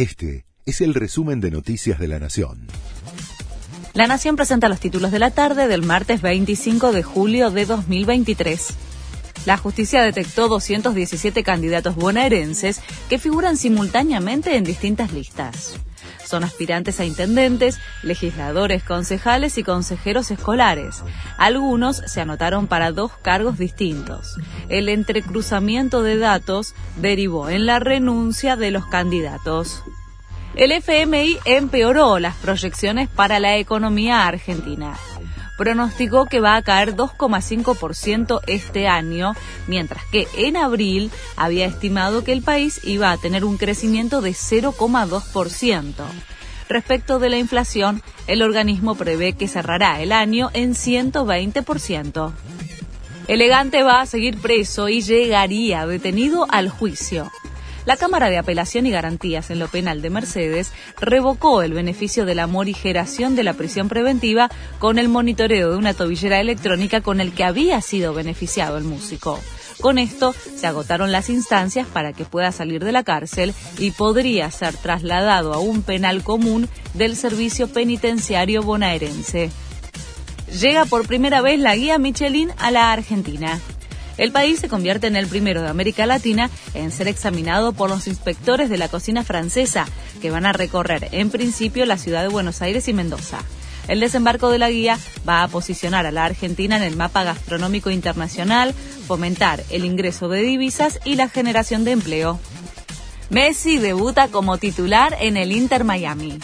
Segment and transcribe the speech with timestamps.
[0.00, 2.68] Este es el resumen de Noticias de la Nación.
[3.92, 8.68] La Nación presenta los títulos de la tarde del martes 25 de julio de 2023.
[9.44, 15.78] La justicia detectó 217 candidatos bonaerenses que figuran simultáneamente en distintas listas.
[16.30, 21.02] Son aspirantes a intendentes, legisladores, concejales y consejeros escolares.
[21.38, 24.36] Algunos se anotaron para dos cargos distintos.
[24.68, 29.82] El entrecruzamiento de datos derivó en la renuncia de los candidatos.
[30.60, 34.96] El FMI empeoró las proyecciones para la economía argentina
[35.60, 39.34] pronosticó que va a caer 2,5% este año,
[39.66, 44.30] mientras que en abril había estimado que el país iba a tener un crecimiento de
[44.30, 45.92] 0,2%.
[46.66, 52.32] Respecto de la inflación, el organismo prevé que cerrará el año en 120%.
[53.28, 57.30] Elegante va a seguir preso y llegaría detenido al juicio.
[57.86, 62.34] La Cámara de Apelación y Garantías en lo Penal de Mercedes revocó el beneficio de
[62.34, 67.32] la morigeración de la prisión preventiva con el monitoreo de una tobillera electrónica con el
[67.32, 69.40] que había sido beneficiado el músico.
[69.80, 74.50] Con esto se agotaron las instancias para que pueda salir de la cárcel y podría
[74.50, 79.50] ser trasladado a un penal común del servicio penitenciario bonaerense.
[80.60, 83.58] Llega por primera vez la guía Michelin a la Argentina.
[84.20, 88.06] El país se convierte en el primero de América Latina en ser examinado por los
[88.06, 89.86] inspectores de la cocina francesa,
[90.20, 93.38] que van a recorrer en principio la ciudad de Buenos Aires y Mendoza.
[93.88, 97.88] El desembarco de la guía va a posicionar a la Argentina en el mapa gastronómico
[97.88, 98.74] internacional,
[99.06, 102.38] fomentar el ingreso de divisas y la generación de empleo.
[103.30, 106.38] Messi debuta como titular en el Inter Miami.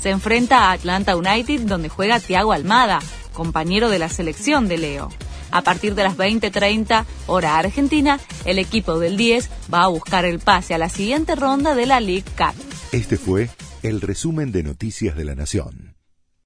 [0.00, 3.00] Se enfrenta a Atlanta United donde juega Thiago Almada,
[3.32, 5.25] compañero de la selección de Leo.
[5.50, 10.38] A partir de las 20:30 hora argentina, el equipo del 10 va a buscar el
[10.38, 12.54] pase a la siguiente ronda de la League Cup.
[12.92, 13.48] Este fue
[13.82, 15.95] el resumen de Noticias de la Nación.